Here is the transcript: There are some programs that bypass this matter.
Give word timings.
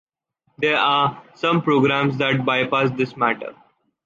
There 0.57 0.77
are 0.79 1.21
some 1.35 1.61
programs 1.61 2.17
that 2.17 2.43
bypass 2.43 2.89
this 2.97 3.15
matter. 3.15 3.53